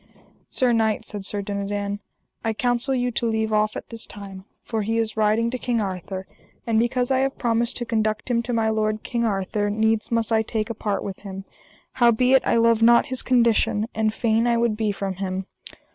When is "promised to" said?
7.37-7.85